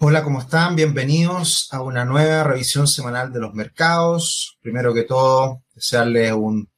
Hola, 0.00 0.22
¿cómo 0.22 0.38
están? 0.38 0.76
Bienvenidos 0.76 1.66
a 1.72 1.82
una 1.82 2.04
nueva 2.04 2.44
revisión 2.44 2.86
semanal 2.86 3.32
de 3.32 3.40
los 3.40 3.52
mercados. 3.52 4.56
Primero 4.60 4.94
que 4.94 5.02
todo, 5.02 5.64
desearles 5.74 6.32
un 6.34 6.70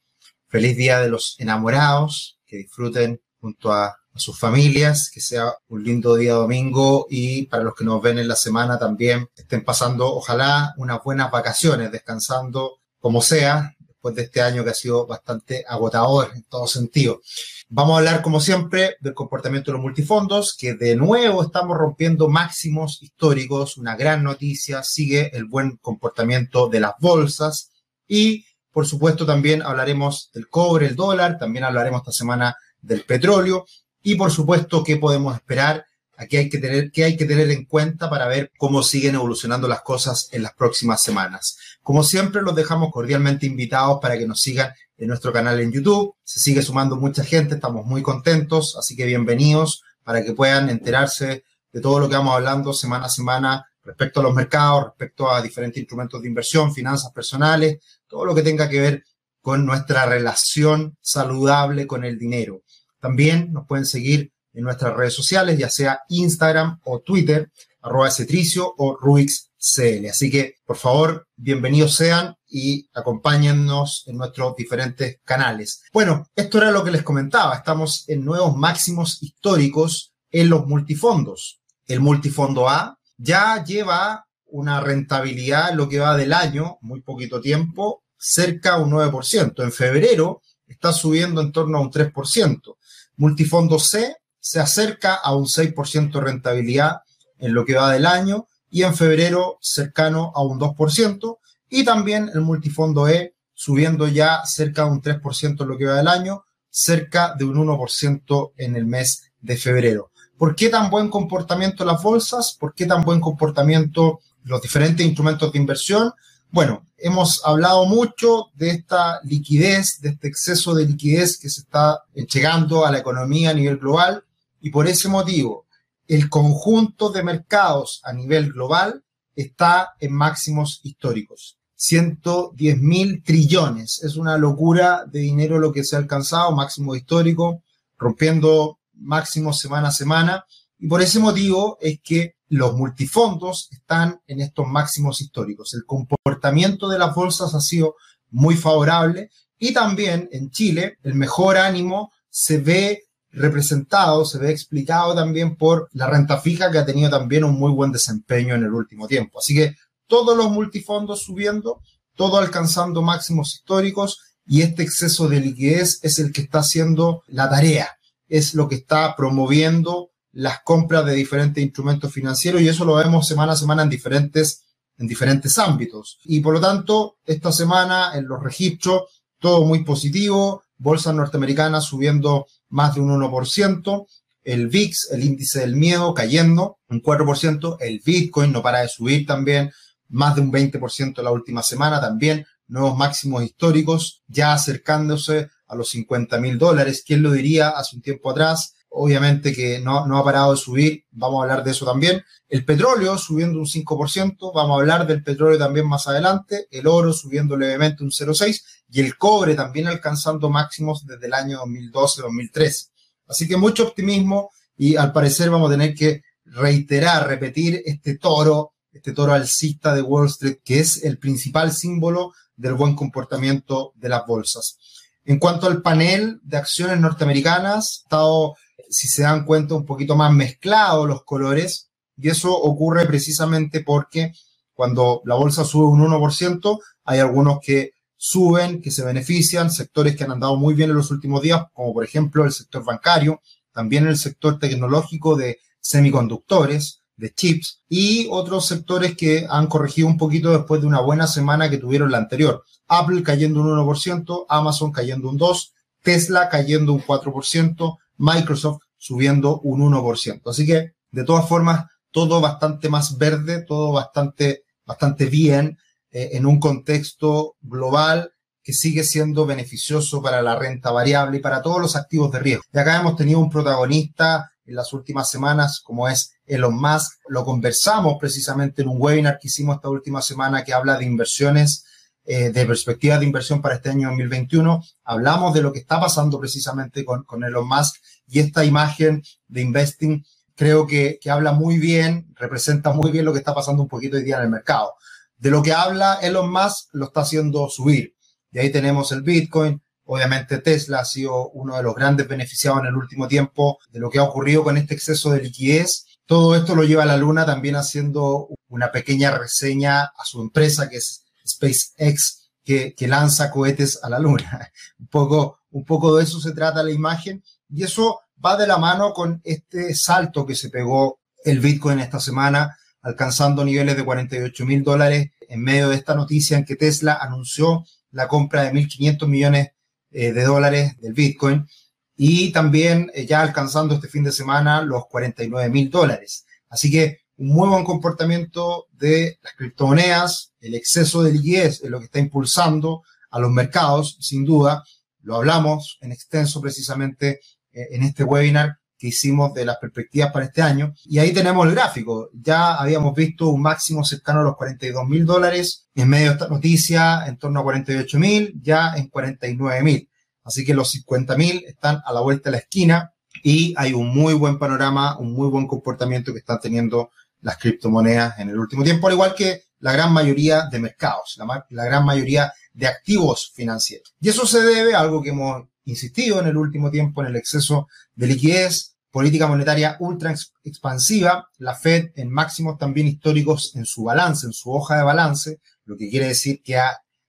feliz 0.47 0.75
día 0.75 0.99
de 0.99 1.09
los 1.09 1.35
enamorados, 1.37 2.39
que 2.47 2.57
disfruten 2.57 3.21
junto 3.39 3.71
a, 3.71 3.95
sus 4.15 4.39
familias, 4.39 5.11
que 5.13 5.21
sea 5.21 5.53
un 5.67 5.83
lindo 5.83 6.15
día 6.15 6.33
domingo 6.33 7.05
y 7.11 7.45
para 7.45 7.63
los 7.63 7.75
que 7.75 7.85
nos 7.85 8.01
ven 8.01 8.17
en 8.17 8.27
la 8.27 8.35
semana 8.35 8.77
también 8.79 9.29
estén 9.35 9.63
pasando, 9.63 10.13
ojalá, 10.13 10.73
unas 10.77 11.01
buenas 11.03 11.29
vacaciones, 11.31 11.91
descansando 11.91 12.79
como 12.99 13.21
sea, 13.21 13.75
después 14.01 14.15
de 14.15 14.23
este 14.23 14.41
año 14.41 14.63
que 14.63 14.71
ha 14.71 14.73
sido 14.73 15.05
bastante 15.05 15.63
agotador 15.67 16.31
en 16.33 16.41
todo 16.45 16.65
sentido. 16.65 17.21
Vamos 17.69 17.93
a 17.93 17.97
hablar, 17.99 18.23
como 18.23 18.39
siempre, 18.39 18.95
del 18.99 19.13
comportamiento 19.13 19.69
de 19.69 19.73
los 19.73 19.83
multifondos, 19.83 20.57
que 20.57 20.73
de 20.73 20.95
nuevo 20.95 21.43
estamos 21.43 21.77
rompiendo 21.77 22.27
máximos 22.27 22.97
históricos, 23.03 23.77
una 23.77 23.95
gran 23.95 24.23
noticia, 24.23 24.81
sigue 24.81 25.29
el 25.37 25.45
buen 25.45 25.77
comportamiento 25.77 26.67
de 26.67 26.79
las 26.79 26.93
bolsas 26.99 27.69
y, 28.07 28.43
por 28.71 28.87
supuesto, 28.87 29.23
también 29.23 29.61
hablaremos 29.61 30.31
del 30.33 30.49
cobre, 30.49 30.87
el 30.87 30.95
dólar, 30.95 31.37
también 31.37 31.63
hablaremos 31.63 32.01
esta 32.01 32.11
semana 32.11 32.55
del 32.81 33.03
petróleo 33.03 33.67
y, 34.01 34.15
por 34.15 34.31
supuesto, 34.31 34.83
qué 34.83 34.97
podemos 34.97 35.35
esperar 35.35 35.85
Aquí 36.21 36.37
hay 36.37 36.49
que 36.49 36.59
tener, 36.59 36.91
qué 36.91 37.03
hay 37.03 37.17
que 37.17 37.25
tener 37.25 37.49
en 37.49 37.65
cuenta 37.65 38.07
para 38.07 38.27
ver 38.27 38.51
cómo 38.59 38.83
siguen 38.83 39.15
evolucionando 39.15 39.67
las 39.67 39.81
cosas 39.81 40.29
en 40.31 40.43
las 40.43 40.53
próximas 40.53 41.01
semanas. 41.01 41.57
Como 41.81 42.03
siempre, 42.03 42.43
los 42.43 42.53
dejamos 42.53 42.91
cordialmente 42.91 43.47
invitados 43.47 43.97
para 43.99 44.19
que 44.19 44.27
nos 44.27 44.39
sigan 44.39 44.71
en 44.99 45.07
nuestro 45.07 45.33
canal 45.33 45.59
en 45.59 45.71
YouTube. 45.71 46.13
Se 46.23 46.39
sigue 46.39 46.61
sumando 46.61 46.95
mucha 46.95 47.23
gente, 47.23 47.55
estamos 47.55 47.87
muy 47.87 48.03
contentos, 48.03 48.77
así 48.77 48.95
que 48.95 49.07
bienvenidos 49.07 49.81
para 50.03 50.23
que 50.23 50.33
puedan 50.33 50.69
enterarse 50.69 51.43
de 51.73 51.81
todo 51.81 51.99
lo 51.99 52.07
que 52.07 52.17
vamos 52.17 52.35
hablando 52.35 52.71
semana 52.71 53.07
a 53.07 53.09
semana 53.09 53.65
respecto 53.83 54.19
a 54.19 54.23
los 54.23 54.35
mercados, 54.35 54.85
respecto 54.89 55.31
a 55.31 55.41
diferentes 55.41 55.79
instrumentos 55.79 56.21
de 56.21 56.27
inversión, 56.27 56.71
finanzas 56.71 57.11
personales, 57.11 57.79
todo 58.07 58.25
lo 58.25 58.35
que 58.35 58.43
tenga 58.43 58.69
que 58.69 58.79
ver 58.79 59.03
con 59.41 59.65
nuestra 59.65 60.05
relación 60.05 60.95
saludable 61.01 61.87
con 61.87 62.05
el 62.05 62.19
dinero. 62.19 62.61
También 62.99 63.51
nos 63.51 63.65
pueden 63.65 63.87
seguir 63.87 64.31
en 64.53 64.63
nuestras 64.63 64.95
redes 64.95 65.13
sociales, 65.13 65.57
ya 65.57 65.69
sea 65.69 66.01
Instagram 66.09 66.79
o 66.83 66.99
Twitter, 66.99 67.51
arroba 67.81 68.11
cetricio 68.11 68.73
o 68.77 68.97
RuixCL. 68.97 70.07
Así 70.09 70.29
que, 70.29 70.55
por 70.65 70.77
favor, 70.77 71.27
bienvenidos 71.35 71.95
sean 71.95 72.35
y 72.47 72.89
acompáñennos 72.93 74.03
en 74.07 74.17
nuestros 74.17 74.55
diferentes 74.55 75.19
canales. 75.23 75.81
Bueno, 75.93 76.27
esto 76.35 76.57
era 76.57 76.71
lo 76.71 76.83
que 76.83 76.91
les 76.91 77.03
comentaba. 77.03 77.55
Estamos 77.55 78.07
en 78.07 78.25
nuevos 78.25 78.55
máximos 78.55 79.21
históricos 79.23 80.13
en 80.29 80.49
los 80.49 80.65
multifondos. 80.67 81.61
El 81.87 82.01
multifondo 82.01 82.69
A 82.69 82.99
ya 83.17 83.63
lleva 83.63 84.27
una 84.45 84.81
rentabilidad 84.81 85.71
en 85.71 85.77
lo 85.77 85.87
que 85.87 85.99
va 85.99 86.17
del 86.17 86.33
año, 86.33 86.77
muy 86.81 87.01
poquito 87.01 87.39
tiempo, 87.39 88.03
cerca 88.17 88.73
a 88.73 88.77
un 88.77 88.91
9%. 88.91 89.63
En 89.63 89.71
febrero 89.71 90.41
está 90.67 90.93
subiendo 90.93 91.41
en 91.41 91.51
torno 91.51 91.77
a 91.77 91.81
un 91.81 91.89
3%. 91.89 92.75
Multifondo 93.15 93.79
C 93.79 94.17
se 94.41 94.59
acerca 94.59 95.13
a 95.13 95.35
un 95.35 95.45
6% 95.45 96.11
de 96.11 96.19
rentabilidad 96.19 97.01
en 97.37 97.53
lo 97.53 97.63
que 97.63 97.75
va 97.75 97.93
del 97.93 98.05
año 98.05 98.47
y 98.69 98.83
en 98.83 98.95
febrero 98.95 99.57
cercano 99.61 100.31
a 100.35 100.43
un 100.43 100.59
2% 100.59 101.37
y 101.69 101.85
también 101.85 102.29
el 102.33 102.41
multifondo 102.41 103.07
E 103.07 103.35
subiendo 103.53 104.07
ya 104.07 104.41
cerca 104.45 104.85
de 104.85 104.91
un 104.91 105.01
3% 105.01 105.61
en 105.61 105.67
lo 105.67 105.77
que 105.77 105.85
va 105.85 105.97
del 105.97 106.07
año, 106.07 106.43
cerca 106.69 107.35
de 107.37 107.45
un 107.45 107.55
1% 107.55 108.53
en 108.57 108.75
el 108.75 108.85
mes 108.87 109.31
de 109.39 109.55
febrero. 109.55 110.11
¿Por 110.37 110.55
qué 110.55 110.69
tan 110.69 110.89
buen 110.89 111.09
comportamiento 111.09 111.85
las 111.85 112.01
bolsas? 112.01 112.57
¿Por 112.59 112.73
qué 112.73 112.87
tan 112.87 113.03
buen 113.03 113.19
comportamiento 113.19 114.19
los 114.43 114.61
diferentes 114.61 115.05
instrumentos 115.05 115.51
de 115.51 115.59
inversión? 115.59 116.11
Bueno, 116.49 116.87
hemos 116.97 117.45
hablado 117.45 117.85
mucho 117.85 118.47
de 118.55 118.71
esta 118.71 119.21
liquidez, 119.23 120.01
de 120.01 120.09
este 120.09 120.27
exceso 120.27 120.73
de 120.73 120.87
liquidez 120.87 121.37
que 121.37 121.49
se 121.49 121.61
está 121.61 122.01
llegando 122.13 122.85
a 122.85 122.91
la 122.91 122.97
economía 122.97 123.51
a 123.51 123.53
nivel 123.53 123.77
global 123.77 124.23
y 124.61 124.69
por 124.69 124.87
ese 124.87 125.09
motivo, 125.09 125.65
el 126.07 126.29
conjunto 126.29 127.09
de 127.09 127.23
mercados 127.23 128.01
a 128.03 128.13
nivel 128.13 128.51
global 128.53 129.03
está 129.35 129.93
en 129.99 130.13
máximos 130.13 130.79
históricos. 130.83 131.57
110 131.75 132.79
mil 132.79 133.23
trillones. 133.23 134.03
Es 134.03 134.15
una 134.15 134.37
locura 134.37 135.03
de 135.05 135.19
dinero 135.19 135.57
lo 135.57 135.71
que 135.71 135.83
se 135.83 135.95
ha 135.95 135.99
alcanzado, 135.99 136.51
máximo 136.51 136.95
histórico, 136.95 137.63
rompiendo 137.97 138.79
máximos 138.93 139.59
semana 139.59 139.87
a 139.87 139.91
semana. 139.91 140.45
Y 140.77 140.87
por 140.87 141.01
ese 141.01 141.19
motivo 141.19 141.77
es 141.81 141.99
que 142.03 142.35
los 142.49 142.75
multifondos 142.75 143.67
están 143.71 144.21
en 144.27 144.41
estos 144.41 144.67
máximos 144.67 145.21
históricos. 145.21 145.73
El 145.73 145.85
comportamiento 145.85 146.87
de 146.87 146.99
las 146.99 147.15
bolsas 147.15 147.55
ha 147.55 147.61
sido 147.61 147.95
muy 148.29 148.55
favorable 148.55 149.31
y 149.57 149.73
también 149.73 150.29
en 150.31 150.51
Chile 150.51 150.97
el 151.01 151.15
mejor 151.15 151.57
ánimo 151.57 152.11
se 152.29 152.57
ve 152.57 153.03
representado, 153.31 154.25
se 154.25 154.37
ve 154.37 154.51
explicado 154.51 155.15
también 155.15 155.55
por 155.55 155.89
la 155.93 156.07
renta 156.07 156.39
fija 156.39 156.71
que 156.71 156.77
ha 156.77 156.85
tenido 156.85 157.09
también 157.09 157.43
un 157.43 157.57
muy 157.57 157.71
buen 157.71 157.91
desempeño 157.91 158.55
en 158.55 158.63
el 158.63 158.73
último 158.73 159.07
tiempo. 159.07 159.39
Así 159.39 159.55
que 159.55 159.75
todos 160.07 160.35
los 160.37 160.51
multifondos 160.51 161.23
subiendo, 161.23 161.81
todo 162.15 162.37
alcanzando 162.37 163.01
máximos 163.01 163.55
históricos 163.55 164.19
y 164.45 164.61
este 164.61 164.83
exceso 164.83 165.29
de 165.29 165.39
liquidez 165.39 165.99
es 166.01 166.19
el 166.19 166.33
que 166.33 166.41
está 166.41 166.59
haciendo 166.59 167.23
la 167.27 167.49
tarea, 167.49 167.97
es 168.27 168.53
lo 168.53 168.67
que 168.67 168.75
está 168.75 169.15
promoviendo 169.15 170.09
las 170.33 170.61
compras 170.63 171.05
de 171.05 171.13
diferentes 171.13 171.63
instrumentos 171.63 172.11
financieros 172.11 172.61
y 172.61 172.67
eso 172.67 172.85
lo 172.85 172.95
vemos 172.95 173.27
semana 173.27 173.53
a 173.53 173.57
semana 173.57 173.83
en 173.83 173.89
diferentes, 173.89 174.63
en 174.97 175.07
diferentes 175.07 175.57
ámbitos. 175.57 176.19
Y 176.23 176.39
por 176.39 176.53
lo 176.53 176.61
tanto, 176.61 177.17
esta 177.25 177.51
semana 177.51 178.11
en 178.15 178.27
los 178.27 178.41
registros, 178.41 179.03
todo 179.39 179.65
muy 179.65 179.83
positivo, 179.83 180.63
bolsas 180.81 181.13
norteamericanas 181.13 181.85
subiendo 181.85 182.47
más 182.69 182.95
de 182.95 183.01
un 183.01 183.09
1%, 183.09 184.07
el 184.43 184.67
VIX, 184.67 185.11
el 185.11 185.23
índice 185.23 185.59
del 185.59 185.75
miedo, 185.75 186.13
cayendo 186.13 186.79
un 186.89 187.01
4%, 187.01 187.77
el 187.79 188.01
Bitcoin 188.03 188.51
no 188.51 188.63
para 188.63 188.79
de 188.79 188.87
subir 188.87 189.25
también, 189.25 189.71
más 190.09 190.35
de 190.35 190.41
un 190.41 190.51
20% 190.51 191.21
la 191.21 191.31
última 191.31 191.61
semana 191.61 192.01
también, 192.01 192.45
nuevos 192.67 192.97
máximos 192.97 193.43
históricos, 193.43 194.23
ya 194.27 194.53
acercándose 194.53 195.49
a 195.67 195.75
los 195.75 195.89
50 195.89 196.39
mil 196.39 196.57
dólares. 196.57 197.03
¿Quién 197.05 197.21
lo 197.21 197.31
diría 197.31 197.69
hace 197.69 197.95
un 197.95 198.01
tiempo 198.01 198.31
atrás? 198.31 198.73
Obviamente 198.93 199.53
que 199.53 199.79
no, 199.79 200.05
no 200.05 200.17
ha 200.17 200.23
parado 200.23 200.51
de 200.51 200.57
subir, 200.57 201.05
vamos 201.11 201.39
a 201.39 201.43
hablar 201.43 201.63
de 201.63 201.71
eso 201.71 201.85
también. 201.85 202.23
El 202.49 202.65
petróleo 202.65 203.17
subiendo 203.17 203.57
un 203.57 203.65
5%, 203.65 204.51
vamos 204.53 204.77
a 204.77 204.81
hablar 204.81 205.07
del 205.07 205.23
petróleo 205.23 205.57
también 205.57 205.87
más 205.87 206.07
adelante. 206.07 206.67
El 206.69 206.87
oro 206.87 207.13
subiendo 207.13 207.55
levemente 207.55 208.03
un 208.03 208.09
0,6% 208.09 208.61
y 208.89 208.99
el 208.99 209.17
cobre 209.17 209.55
también 209.55 209.87
alcanzando 209.87 210.49
máximos 210.49 211.05
desde 211.05 211.27
el 211.27 211.33
año 211.33 211.59
2012-2013. 211.63 212.89
Así 213.27 213.47
que 213.47 213.55
mucho 213.55 213.87
optimismo 213.87 214.51
y 214.75 214.97
al 214.97 215.13
parecer 215.13 215.49
vamos 215.49 215.69
a 215.69 215.73
tener 215.73 215.95
que 215.95 216.23
reiterar, 216.43 217.27
repetir 217.27 217.81
este 217.85 218.17
toro, 218.17 218.73
este 218.91 219.13
toro 219.13 219.31
alcista 219.31 219.95
de 219.95 220.01
Wall 220.01 220.27
Street, 220.27 220.57
que 220.65 220.79
es 220.79 221.05
el 221.05 221.17
principal 221.17 221.71
símbolo 221.71 222.33
del 222.57 222.73
buen 222.73 222.95
comportamiento 222.95 223.93
de 223.95 224.09
las 224.09 224.25
bolsas. 224.25 224.77
En 225.23 225.39
cuanto 225.39 225.67
al 225.67 225.81
panel 225.81 226.39
de 226.43 226.57
acciones 226.57 226.99
norteamericanas, 226.99 228.01
estado, 228.03 228.55
si 228.91 229.07
se 229.07 229.23
dan 229.23 229.45
cuenta, 229.45 229.73
un 229.75 229.85
poquito 229.85 230.15
más 230.15 230.31
mezclado 230.31 231.07
los 231.07 231.23
colores, 231.23 231.89
y 232.17 232.29
eso 232.29 232.55
ocurre 232.55 233.05
precisamente 233.07 233.81
porque 233.81 234.33
cuando 234.73 235.21
la 235.25 235.35
bolsa 235.35 235.63
sube 235.63 235.87
un 235.87 236.01
1%, 236.01 236.79
hay 237.05 237.19
algunos 237.19 237.59
que 237.61 237.91
suben, 238.15 238.81
que 238.81 238.91
se 238.91 239.03
benefician, 239.03 239.71
sectores 239.71 240.15
que 240.15 240.23
han 240.23 240.31
andado 240.31 240.55
muy 240.55 240.75
bien 240.75 240.91
en 240.91 240.97
los 240.97 241.09
últimos 241.09 241.41
días, 241.41 241.63
como 241.73 241.93
por 241.93 242.03
ejemplo 242.03 242.45
el 242.45 242.51
sector 242.51 242.83
bancario, 242.83 243.41
también 243.71 244.05
el 244.05 244.17
sector 244.17 244.59
tecnológico 244.59 245.35
de 245.35 245.59
semiconductores, 245.79 247.01
de 247.15 247.33
chips, 247.33 247.81
y 247.87 248.27
otros 248.29 248.67
sectores 248.67 249.15
que 249.15 249.47
han 249.49 249.67
corregido 249.67 250.07
un 250.07 250.17
poquito 250.17 250.51
después 250.51 250.81
de 250.81 250.87
una 250.87 251.01
buena 251.01 251.27
semana 251.27 251.69
que 251.69 251.77
tuvieron 251.77 252.11
la 252.11 252.17
anterior. 252.17 252.63
Apple 252.87 253.23
cayendo 253.23 253.61
un 253.61 253.67
1%, 253.67 254.45
Amazon 254.49 254.91
cayendo 254.91 255.29
un 255.29 255.39
2%, 255.39 255.71
Tesla 256.03 256.49
cayendo 256.49 256.93
un 256.93 257.01
4%, 257.01 257.97
Microsoft 258.17 258.81
subiendo 259.01 259.59
un 259.61 259.81
1%. 259.81 260.41
Así 260.45 260.67
que, 260.67 260.93
de 261.09 261.23
todas 261.23 261.49
formas, 261.49 261.87
todo 262.11 262.39
bastante 262.39 262.87
más 262.87 263.17
verde, 263.17 263.63
todo 263.63 263.91
bastante, 263.91 264.63
bastante 264.85 265.25
bien. 265.25 265.79
Eh, 266.11 266.31
en 266.33 266.45
un 266.45 266.59
contexto 266.59 267.55
global 267.61 268.31
que 268.61 268.73
sigue 268.73 269.03
siendo 269.03 269.47
beneficioso 269.47 270.21
para 270.21 270.43
la 270.43 270.55
renta 270.55 270.91
variable 270.91 271.37
y 271.37 271.39
para 271.39 271.63
todos 271.63 271.81
los 271.81 271.95
activos 271.95 272.31
de 272.31 272.39
riesgo. 272.39 272.63
Y 272.71 272.77
acá 272.77 272.99
hemos 272.99 273.15
tenido 273.15 273.39
un 273.39 273.49
protagonista 273.49 274.51
en 274.65 274.75
las 274.75 274.93
últimas 274.93 275.31
semanas 275.31 275.81
como 275.83 276.07
es 276.07 276.33
Elon 276.45 276.79
Musk. 276.79 277.13
Lo 277.27 277.43
conversamos 277.43 278.17
precisamente 278.19 278.83
en 278.83 278.89
un 278.89 278.97
webinar 278.99 279.39
que 279.39 279.47
hicimos 279.47 279.77
esta 279.77 279.89
última 279.89 280.21
semana 280.21 280.63
que 280.63 280.73
habla 280.73 280.97
de 280.97 281.05
inversiones, 281.05 281.85
eh, 282.23 282.51
de 282.51 282.65
perspectivas 282.67 283.19
de 283.19 283.25
inversión 283.25 283.63
para 283.63 283.75
este 283.75 283.89
año 283.89 284.09
2021. 284.09 284.83
Hablamos 285.05 285.55
de 285.55 285.61
lo 285.63 285.73
que 285.73 285.79
está 285.79 285.99
pasando 285.99 286.39
precisamente 286.39 287.03
con, 287.03 287.23
con 287.23 287.43
Elon 287.43 287.67
Musk 287.67 287.95
y 288.31 288.39
esta 288.39 288.63
imagen 288.63 289.21
de 289.49 289.61
investing 289.61 290.25
creo 290.55 290.87
que, 290.87 291.19
que 291.21 291.29
habla 291.29 291.51
muy 291.51 291.77
bien, 291.79 292.33
representa 292.35 292.93
muy 292.93 293.11
bien 293.11 293.25
lo 293.25 293.33
que 293.33 293.39
está 293.39 293.53
pasando 293.53 293.83
un 293.83 293.89
poquito 293.89 294.15
hoy 294.15 294.23
día 294.23 294.37
en 294.37 294.43
el 294.43 294.49
mercado. 294.49 294.93
De 295.37 295.51
lo 295.51 295.61
que 295.61 295.73
habla 295.73 296.19
Elon 296.21 296.49
Musk 296.49 296.89
lo 296.93 297.07
está 297.07 297.21
haciendo 297.21 297.67
subir. 297.67 298.15
Y 298.51 298.59
ahí 298.59 298.71
tenemos 298.71 299.11
el 299.11 299.21
Bitcoin. 299.21 299.81
Obviamente 300.05 300.59
Tesla 300.59 300.99
ha 300.99 301.05
sido 301.05 301.49
uno 301.49 301.75
de 301.75 301.83
los 301.83 301.93
grandes 301.93 302.25
beneficiados 302.27 302.79
en 302.79 302.85
el 302.85 302.95
último 302.95 303.27
tiempo 303.27 303.79
de 303.89 303.99
lo 303.99 304.09
que 304.09 304.19
ha 304.19 304.23
ocurrido 304.23 304.63
con 304.63 304.77
este 304.77 304.93
exceso 304.93 305.31
de 305.31 305.41
liquidez. 305.41 306.05
Todo 306.25 306.55
esto 306.55 306.73
lo 306.73 306.83
lleva 306.83 307.03
a 307.03 307.07
la 307.07 307.17
luna 307.17 307.45
también 307.45 307.75
haciendo 307.75 308.47
una 308.69 308.93
pequeña 308.93 309.31
reseña 309.31 310.03
a 310.03 310.23
su 310.23 310.41
empresa 310.41 310.87
que 310.87 310.97
es 310.97 311.25
SpaceX, 311.45 312.51
que, 312.63 312.95
que 312.95 313.07
lanza 313.09 313.51
cohetes 313.51 313.99
a 314.01 314.09
la 314.09 314.19
luna. 314.19 314.71
un 314.99 315.07
poco, 315.07 315.59
un 315.71 315.83
poco 315.83 316.15
de 316.15 316.23
eso 316.23 316.39
se 316.39 316.53
trata 316.53 316.81
la 316.81 316.91
imagen. 316.91 317.43
Y 317.71 317.83
eso 317.83 318.19
va 318.43 318.57
de 318.57 318.67
la 318.67 318.77
mano 318.77 319.13
con 319.13 319.41
este 319.43 319.95
salto 319.95 320.45
que 320.45 320.55
se 320.55 320.69
pegó 320.69 321.19
el 321.43 321.59
Bitcoin 321.59 321.99
esta 321.99 322.19
semana 322.19 322.77
alcanzando 323.01 323.65
niveles 323.65 323.97
de 323.97 324.05
48 324.05 324.65
mil 324.65 324.83
dólares 324.83 325.31
en 325.47 325.61
medio 325.61 325.89
de 325.89 325.95
esta 325.95 326.13
noticia 326.13 326.57
en 326.57 326.65
que 326.65 326.75
Tesla 326.75 327.17
anunció 327.19 327.83
la 328.11 328.27
compra 328.27 328.63
de 328.63 328.73
1.500 328.73 329.27
millones 329.27 329.69
eh, 330.11 330.33
de 330.33 330.43
dólares 330.43 330.99
del 330.99 331.13
Bitcoin 331.13 331.67
y 332.15 332.51
también 332.51 333.09
eh, 333.13 333.25
ya 333.25 333.41
alcanzando 333.41 333.95
este 333.95 334.07
fin 334.07 334.23
de 334.23 334.31
semana 334.31 334.81
los 334.81 335.07
49 335.07 335.69
mil 335.69 335.89
dólares. 335.89 336.45
Así 336.69 336.91
que 336.91 337.21
un 337.37 337.47
muy 337.47 337.69
buen 337.69 337.83
comportamiento 337.83 338.87
de 338.91 339.39
las 339.41 339.53
criptomonedas, 339.53 340.53
el 340.59 340.75
exceso 340.75 341.23
de 341.23 341.31
liquidez 341.31 341.81
es 341.81 341.89
lo 341.89 341.99
que 341.99 342.05
está 342.05 342.19
impulsando 342.19 343.03
a 343.31 343.39
los 343.39 343.49
mercados, 343.49 344.17
sin 344.19 344.45
duda. 344.45 344.83
Lo 345.21 345.37
hablamos 345.37 345.97
en 346.01 346.11
extenso 346.11 346.61
precisamente 346.61 347.39
en 347.73 348.03
este 348.03 348.23
webinar 348.23 348.77
que 349.01 349.07
hicimos 349.07 349.51
de 349.55 349.65
las 349.65 349.77
perspectivas 349.77 350.31
para 350.31 350.45
este 350.45 350.61
año. 350.61 350.93
Y 351.05 351.17
ahí 351.17 351.33
tenemos 351.33 351.65
el 351.65 351.73
gráfico. 351.73 352.29
Ya 352.33 352.75
habíamos 352.75 353.15
visto 353.15 353.49
un 353.49 353.59
máximo 353.59 354.03
cercano 354.03 354.41
a 354.41 354.43
los 354.43 354.55
42 354.55 355.07
mil 355.07 355.25
dólares 355.25 355.87
en 355.95 356.07
medio 356.07 356.27
de 356.27 356.33
esta 356.33 356.47
noticia, 356.47 357.25
en 357.25 357.37
torno 357.37 357.61
a 357.61 357.63
48 357.63 358.19
mil, 358.19 358.53
ya 358.61 358.93
en 358.95 359.07
49 359.07 359.81
mil. 359.81 360.09
Así 360.43 360.63
que 360.63 360.75
los 360.75 360.91
50 360.91 361.35
mil 361.35 361.63
están 361.67 361.99
a 362.05 362.13
la 362.13 362.21
vuelta 362.21 362.49
de 362.49 362.51
la 362.51 362.57
esquina 362.59 363.11
y 363.43 363.73
hay 363.75 363.93
un 363.93 364.13
muy 364.13 364.35
buen 364.35 364.59
panorama, 364.59 365.17
un 365.17 365.33
muy 365.33 365.49
buen 365.49 365.65
comportamiento 365.65 366.31
que 366.31 366.39
están 366.39 366.59
teniendo 366.59 367.09
las 367.41 367.57
criptomonedas 367.57 368.37
en 368.39 368.49
el 368.49 368.59
último 368.59 368.83
tiempo, 368.83 369.07
al 369.07 369.13
igual 369.13 369.33
que 369.33 369.63
la 369.79 369.93
gran 369.93 370.13
mayoría 370.13 370.67
de 370.71 370.79
mercados, 370.79 371.37
la, 371.37 371.65
la 371.69 371.85
gran 371.85 372.05
mayoría 372.05 372.53
de 372.71 372.87
activos 372.87 373.51
financieros. 373.55 374.13
Y 374.19 374.29
eso 374.29 374.45
se 374.45 374.61
debe 374.61 374.93
a 374.93 374.99
algo 374.99 375.23
que 375.23 375.29
hemos 375.29 375.63
insistido 375.91 376.39
en 376.39 376.47
el 376.47 376.57
último 376.57 376.89
tiempo 376.89 377.21
en 377.21 377.27
el 377.27 377.35
exceso 377.35 377.87
de 378.15 378.27
liquidez, 378.27 378.95
política 379.11 379.47
monetaria 379.47 379.97
ultra 379.99 380.33
expansiva, 380.63 381.47
la 381.57 381.75
Fed 381.75 382.11
en 382.15 382.31
máximos 382.31 382.77
también 382.77 383.07
históricos 383.07 383.75
en 383.75 383.85
su 383.85 384.03
balance, 384.03 384.47
en 384.47 384.53
su 384.53 384.71
hoja 384.71 384.97
de 384.97 385.03
balance, 385.03 385.59
lo 385.85 385.97
que 385.97 386.09
quiere 386.09 386.27
decir 386.27 386.61
que 386.63 386.79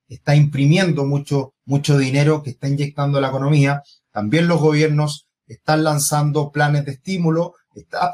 está 0.09 0.35
imprimiendo 0.35 1.05
mucho, 1.05 1.55
mucho 1.65 1.99
dinero 1.99 2.43
que 2.43 2.51
está 2.51 2.69
inyectando 2.69 3.19
a 3.19 3.21
la 3.21 3.29
economía. 3.29 3.83
También 4.13 4.47
los 4.47 4.61
gobiernos 4.61 5.27
están 5.47 5.85
lanzando 5.85 6.53
planes 6.53 6.85
de 6.85 6.93
estímulo. 6.93 7.55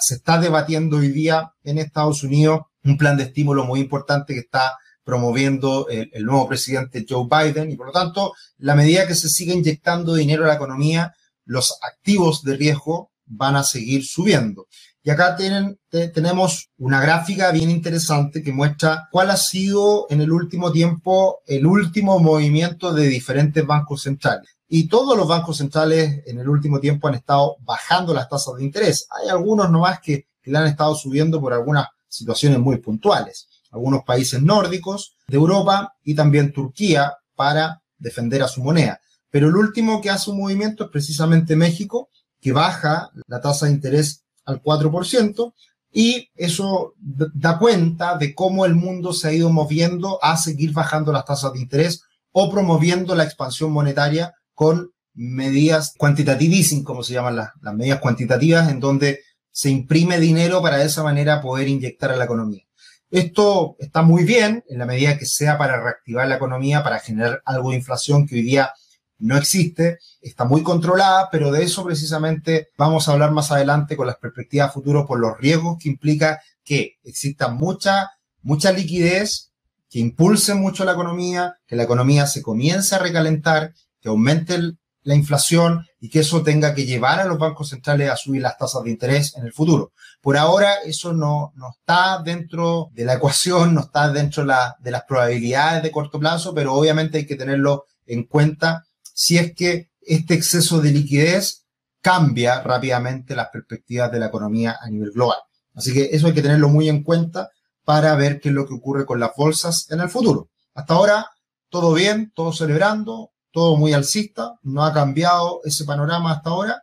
se 0.01 0.15
está 0.15 0.41
debatiendo 0.41 0.99
hoy 0.99 1.09
día 1.09 1.53
en 1.63 1.79
Estados 1.79 2.23
Unidos 2.23 2.63
un 2.85 2.97
plan 2.97 3.17
de 3.17 3.25
estímulo 3.25 3.65
muy 3.65 3.81
importante 3.81 4.35
que 4.35 4.41
está 4.41 4.77
promoviendo 5.09 5.89
el, 5.89 6.11
el 6.13 6.27
nuevo 6.27 6.47
presidente 6.47 7.07
Joe 7.09 7.27
Biden 7.27 7.71
y 7.71 7.77
por 7.77 7.87
lo 7.87 7.93
tanto, 7.93 8.35
la 8.59 8.75
medida 8.75 9.07
que 9.07 9.15
se 9.15 9.31
sigue 9.31 9.55
inyectando 9.55 10.13
dinero 10.13 10.45
a 10.45 10.49
la 10.49 10.57
economía, 10.57 11.15
los 11.47 11.79
activos 11.81 12.43
de 12.43 12.59
riesgo 12.59 13.11
van 13.25 13.57
a 13.57 13.63
seguir 13.63 14.05
subiendo. 14.05 14.67
Y 15.03 15.09
acá 15.09 15.35
tienen, 15.35 15.79
tenemos 15.89 16.69
una 16.77 17.01
gráfica 17.01 17.51
bien 17.53 17.71
interesante 17.71 18.43
que 18.43 18.53
muestra 18.53 19.09
cuál 19.11 19.31
ha 19.31 19.39
sido 19.39 20.07
en 20.11 20.21
el 20.21 20.31
último 20.31 20.73
tiempo 20.73 21.39
el 21.47 21.67
último 21.67 22.19
movimiento 22.19 22.93
de 22.93 23.09
diferentes 23.09 23.67
bancos 23.67 24.03
centrales. 24.03 24.59
Y 24.69 24.89
todos 24.89 25.17
los 25.17 25.27
bancos 25.27 25.57
centrales 25.57 26.23
en 26.27 26.39
el 26.39 26.51
último 26.51 26.81
tiempo 26.81 27.09
han 27.09 27.15
estado 27.15 27.57
bajando 27.61 28.13
las 28.13 28.29
tasas 28.29 28.57
de 28.57 28.65
interés. 28.65 29.07
Hay 29.19 29.31
algunos 29.31 29.71
nomás 29.71 30.01
que, 30.01 30.27
que 30.43 30.51
le 30.51 30.59
han 30.59 30.67
estado 30.67 30.95
subiendo 30.95 31.41
por 31.41 31.55
algunas 31.55 31.87
situaciones 32.09 32.59
muy 32.59 32.77
puntuales. 32.77 33.48
Algunos 33.71 34.05
países 34.05 34.43
nórdicos 34.43 35.15
de 35.27 35.37
Europa 35.37 35.95
y 36.05 36.15
también 36.15 36.53
Turquía 36.53 37.15
para 37.35 37.83
defender 37.99 38.43
a 38.43 38.49
su 38.49 38.63
moneda. 38.63 39.01
Pero 39.31 39.49
el 39.49 39.57
último 39.57 40.01
que 40.01 40.11
hace 40.11 40.31
un 40.31 40.39
movimiento 40.39 40.85
es 40.85 40.91
precisamente 40.91 41.57
México, 41.57 42.09
que 42.41 42.53
baja 42.53 43.11
la 43.27 43.41
tasa 43.41 43.67
de 43.67 43.73
interés 43.73 44.25
al 44.45 44.63
4% 44.63 45.53
y 45.93 46.31
eso 46.35 46.95
da 46.99 47.59
cuenta 47.59 48.17
de 48.17 48.35
cómo 48.35 48.65
el 48.67 48.75
mundo 48.75 49.13
se 49.13 49.29
ha 49.29 49.33
ido 49.33 49.51
moviendo 49.51 50.23
a 50.23 50.37
seguir 50.37 50.73
bajando 50.73 51.13
las 51.13 51.25
tasas 51.25 51.53
de 51.53 51.61
interés 51.61 52.03
o 52.33 52.51
promoviendo 52.51 53.15
la 53.15 53.25
expansión 53.25 53.73
monetaria 53.73 54.35
con 54.55 54.93
medidas 55.15 55.95
quantitativísimas, 55.99 56.85
como 56.85 57.03
se 57.03 57.15
llaman 57.15 57.37
las 57.37 57.75
medidas 57.75 58.01
cuantitativas, 58.01 58.71
en 58.71 58.81
donde 58.81 59.21
se 59.51 59.71
imprime 59.71 60.21
dinero 60.21 60.63
para 60.63 60.77
de 60.77 60.87
esa 60.87 61.03
manera 61.03 61.41
poder 61.41 61.69
inyectar 61.69 62.13
a 62.13 62.17
la 62.17 62.25
economía. 62.25 62.68
Esto 63.11 63.77
está 63.79 64.03
muy 64.03 64.25
bien 64.25 64.65
en 64.69 64.79
la 64.79 64.87
medida 64.87 65.17
que 65.17 65.25
sea 65.25 65.57
para 65.57 65.83
reactivar 65.83 66.29
la 66.29 66.37
economía, 66.37 66.83
para 66.83 66.99
generar 66.99 67.41
algo 67.47 67.71
de 67.71 67.77
inflación 67.77 68.27
que 68.27 68.35
hoy 68.35 68.43
día 68.43 68.71
no 69.19 69.37
existe, 69.37 69.99
está 70.21 70.45
muy 70.45 70.63
controlada, 70.63 71.29
pero 71.31 71.51
de 71.51 71.65
eso 71.65 71.85
precisamente 71.85 72.69
vamos 72.77 73.09
a 73.09 73.13
hablar 73.13 73.33
más 73.33 73.51
adelante 73.51 73.97
con 73.97 74.07
las 74.07 74.17
perspectivas 74.17 74.73
futuras 74.73 75.07
por 75.07 75.19
los 75.19 75.37
riesgos 75.39 75.79
que 75.81 75.89
implica 75.89 76.41
que 76.63 76.99
exista 77.03 77.49
mucha, 77.49 78.11
mucha 78.43 78.73
liquidez, 78.73 79.53
que 79.91 79.99
impulse 79.99 80.55
mucho 80.55 80.85
la 80.85 80.93
economía, 80.93 81.57
que 81.67 81.77
la 81.77 81.85
economía 81.85 82.27
se 82.27 82.43
comience 82.43 82.95
a 82.95 82.99
recalentar, 82.99 83.73
que 84.01 84.09
aumente 84.09 84.59
la 85.03 85.15
inflación 85.15 85.87
y 86.01 86.11
que 86.11 86.21
eso 86.21 86.43
tenga 86.43 86.75
que 86.75 86.85
llevar 86.85 87.21
a 87.21 87.25
los 87.25 87.39
bancos 87.39 87.71
centrales 87.71 88.11
a 88.11 88.17
subir 88.17 88.43
las 88.43 88.59
tasas 88.59 88.83
de 88.85 88.91
interés 88.91 89.35
en 89.37 89.47
el 89.47 89.53
futuro. 89.53 89.93
Por 90.21 90.37
ahora 90.37 90.75
eso 90.85 91.13
no, 91.13 91.53
no 91.55 91.71
está 91.71 92.21
dentro 92.23 92.91
de 92.93 93.05
la 93.05 93.15
ecuación, 93.15 93.75
no 93.75 93.83
está 93.83 94.11
dentro 94.11 94.45
de 94.45 94.91
las 94.91 95.05
probabilidades 95.05 95.83
de 95.83 95.93
corto 95.93 96.19
plazo, 96.19 96.53
pero 96.55 96.75
obviamente 96.75 97.19
hay 97.19 97.27
que 97.27 97.37
tenerlo 97.37 97.85
en 98.07 98.25
cuenta 98.25 98.85
si 99.15 99.39
es 99.39 99.55
que 99.55 99.91
este 100.01 100.35
exceso 100.35 100.81
de 100.81 100.91
liquidez 100.91 101.67
cambia 102.01 102.63
rápidamente 102.63 103.37
las 103.37 103.49
perspectivas 103.49 104.11
de 104.11 104.19
la 104.19 104.27
economía 104.27 104.79
a 104.81 104.89
nivel 104.89 105.13
global. 105.13 105.39
Así 105.75 105.93
que 105.93 106.09
eso 106.13 106.27
hay 106.27 106.35
que 106.35 106.43
tenerlo 106.43 106.69
muy 106.69 106.89
en 106.89 107.03
cuenta 107.05 107.51
para 107.85 108.15
ver 108.17 108.41
qué 108.41 108.49
es 108.49 108.55
lo 108.55 108.67
que 108.67 108.75
ocurre 108.75 109.07
con 109.07 109.21
las 109.21 109.31
bolsas 109.37 109.87
en 109.91 110.01
el 110.01 110.09
futuro. 110.09 110.49
Hasta 110.75 110.95
ahora, 110.95 111.31
todo 111.69 111.93
bien, 111.93 112.33
todo 112.35 112.53
celebrando, 112.53 113.33
todo 113.53 113.77
muy 113.77 113.93
alcista, 113.93 114.59
no 114.63 114.85
ha 114.85 114.93
cambiado 114.93 115.61
ese 115.65 115.85
panorama 115.85 116.33
hasta 116.33 116.51
ahora 116.51 116.83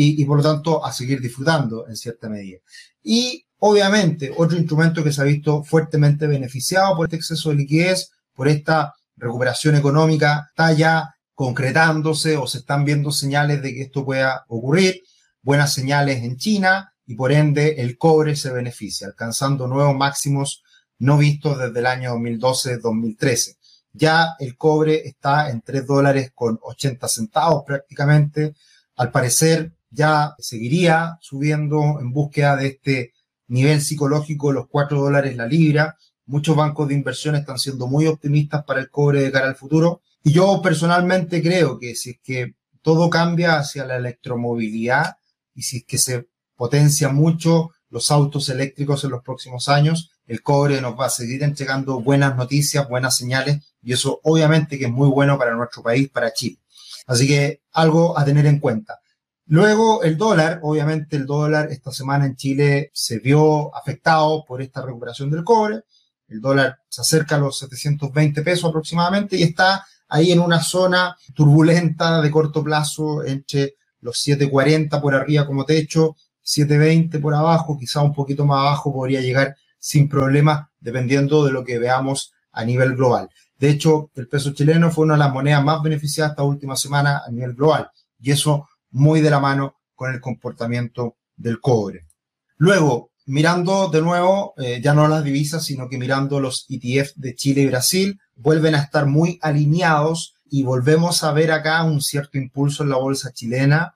y, 0.00 0.22
y 0.22 0.24
por 0.26 0.36
lo 0.36 0.44
tanto 0.44 0.84
a 0.84 0.92
seguir 0.92 1.20
disfrutando 1.20 1.88
en 1.88 1.96
cierta 1.96 2.28
medida. 2.28 2.60
Y 3.02 3.44
obviamente, 3.58 4.32
otro 4.36 4.56
instrumento 4.56 5.02
que 5.02 5.12
se 5.12 5.20
ha 5.20 5.24
visto 5.24 5.64
fuertemente 5.64 6.28
beneficiado 6.28 6.94
por 6.96 7.06
este 7.06 7.16
exceso 7.16 7.50
de 7.50 7.56
liquidez, 7.56 8.12
por 8.32 8.46
esta 8.46 8.94
recuperación 9.16 9.74
económica, 9.74 10.46
está 10.50 10.72
ya 10.72 11.16
concretándose 11.34 12.36
o 12.36 12.46
se 12.46 12.58
están 12.58 12.84
viendo 12.84 13.10
señales 13.10 13.60
de 13.60 13.74
que 13.74 13.82
esto 13.82 14.04
pueda 14.04 14.44
ocurrir, 14.46 15.02
buenas 15.42 15.72
señales 15.72 16.22
en 16.22 16.36
China 16.36 16.94
y 17.04 17.16
por 17.16 17.32
ende 17.32 17.80
el 17.80 17.98
cobre 17.98 18.36
se 18.36 18.52
beneficia, 18.52 19.08
alcanzando 19.08 19.66
nuevos 19.66 19.96
máximos 19.96 20.62
no 21.00 21.18
vistos 21.18 21.58
desde 21.58 21.80
el 21.80 21.86
año 21.86 22.14
2012-2013. 22.14 23.56
Ya 23.92 24.36
el 24.38 24.56
cobre 24.56 25.08
está 25.08 25.50
en 25.50 25.60
3 25.60 25.86
dólares 25.88 26.30
con 26.36 26.56
80 26.62 27.08
centavos 27.08 27.64
prácticamente. 27.66 28.54
Al 28.94 29.10
parecer 29.10 29.72
ya 29.90 30.34
seguiría 30.38 31.18
subiendo 31.20 31.98
en 32.00 32.12
búsqueda 32.12 32.56
de 32.56 32.66
este 32.68 33.12
nivel 33.48 33.80
psicológico, 33.80 34.52
los 34.52 34.68
4 34.68 35.00
dólares 35.00 35.36
la 35.36 35.46
libra. 35.46 35.96
Muchos 36.26 36.56
bancos 36.56 36.88
de 36.88 36.94
inversión 36.94 37.34
están 37.36 37.58
siendo 37.58 37.86
muy 37.86 38.06
optimistas 38.06 38.64
para 38.64 38.80
el 38.80 38.90
cobre 38.90 39.22
de 39.22 39.32
cara 39.32 39.46
al 39.46 39.56
futuro 39.56 40.02
y 40.22 40.32
yo 40.32 40.60
personalmente 40.62 41.42
creo 41.42 41.78
que 41.78 41.94
si 41.94 42.10
es 42.10 42.20
que 42.22 42.54
todo 42.82 43.08
cambia 43.08 43.58
hacia 43.58 43.86
la 43.86 43.96
electromovilidad 43.96 45.16
y 45.54 45.62
si 45.62 45.78
es 45.78 45.84
que 45.84 45.98
se 45.98 46.28
potencia 46.54 47.08
mucho 47.08 47.70
los 47.88 48.10
autos 48.10 48.48
eléctricos 48.50 49.04
en 49.04 49.10
los 49.10 49.22
próximos 49.22 49.68
años, 49.68 50.10
el 50.26 50.42
cobre 50.42 50.80
nos 50.82 50.98
va 50.98 51.06
a 51.06 51.10
seguir 51.10 51.42
entregando 51.42 52.00
buenas 52.00 52.36
noticias, 52.36 52.86
buenas 52.88 53.16
señales 53.16 53.74
y 53.82 53.94
eso 53.94 54.20
obviamente 54.24 54.78
que 54.78 54.84
es 54.84 54.90
muy 54.90 55.08
bueno 55.08 55.38
para 55.38 55.54
nuestro 55.54 55.82
país, 55.82 56.10
para 56.10 56.34
Chile. 56.34 56.58
Así 57.06 57.26
que 57.26 57.62
algo 57.72 58.18
a 58.18 58.24
tener 58.24 58.44
en 58.44 58.58
cuenta. 58.58 59.00
Luego 59.50 60.02
el 60.02 60.18
dólar, 60.18 60.60
obviamente 60.62 61.16
el 61.16 61.24
dólar 61.24 61.68
esta 61.70 61.90
semana 61.90 62.26
en 62.26 62.36
Chile 62.36 62.90
se 62.92 63.18
vio 63.18 63.74
afectado 63.74 64.44
por 64.46 64.60
esta 64.60 64.84
recuperación 64.84 65.30
del 65.30 65.42
cobre. 65.42 65.84
El 66.28 66.42
dólar 66.42 66.80
se 66.86 67.00
acerca 67.00 67.36
a 67.36 67.38
los 67.38 67.58
720 67.58 68.42
pesos 68.42 68.68
aproximadamente 68.68 69.36
y 69.36 69.44
está 69.44 69.86
ahí 70.06 70.32
en 70.32 70.40
una 70.40 70.60
zona 70.60 71.16
turbulenta 71.34 72.20
de 72.20 72.30
corto 72.30 72.62
plazo 72.62 73.24
entre 73.24 73.76
los 74.00 74.18
740 74.18 75.00
por 75.00 75.14
arriba 75.14 75.46
como 75.46 75.64
techo, 75.64 76.16
7.20 76.44 77.18
por 77.18 77.34
abajo, 77.34 77.78
quizá 77.78 78.02
un 78.02 78.12
poquito 78.12 78.44
más 78.44 78.58
abajo 78.58 78.92
podría 78.92 79.22
llegar 79.22 79.56
sin 79.78 80.10
problema, 80.10 80.70
dependiendo 80.78 81.46
de 81.46 81.52
lo 81.52 81.64
que 81.64 81.78
veamos 81.78 82.34
a 82.52 82.66
nivel 82.66 82.96
global. 82.96 83.30
De 83.58 83.70
hecho, 83.70 84.10
el 84.14 84.28
peso 84.28 84.52
chileno 84.52 84.90
fue 84.90 85.06
una 85.06 85.14
de 85.14 85.20
las 85.20 85.32
monedas 85.32 85.64
más 85.64 85.82
beneficiadas 85.82 86.32
esta 86.32 86.42
última 86.42 86.76
semana 86.76 87.22
a 87.26 87.30
nivel 87.30 87.54
global, 87.54 87.90
y 88.20 88.30
eso 88.30 88.68
muy 88.90 89.20
de 89.20 89.30
la 89.30 89.40
mano 89.40 89.76
con 89.94 90.12
el 90.12 90.20
comportamiento 90.20 91.16
del 91.36 91.60
cobre. 91.60 92.06
Luego, 92.56 93.10
mirando 93.26 93.88
de 93.88 94.00
nuevo, 94.00 94.54
eh, 94.56 94.80
ya 94.82 94.94
no 94.94 95.06
las 95.06 95.24
divisas, 95.24 95.64
sino 95.64 95.88
que 95.88 95.98
mirando 95.98 96.40
los 96.40 96.66
ETF 96.68 97.14
de 97.16 97.34
Chile 97.34 97.62
y 97.62 97.66
Brasil, 97.66 98.18
vuelven 98.34 98.74
a 98.74 98.82
estar 98.82 99.06
muy 99.06 99.38
alineados 99.42 100.34
y 100.50 100.62
volvemos 100.62 101.24
a 101.24 101.32
ver 101.32 101.52
acá 101.52 101.82
un 101.84 102.00
cierto 102.00 102.38
impulso 102.38 102.82
en 102.82 102.90
la 102.90 102.96
bolsa 102.96 103.32
chilena, 103.32 103.94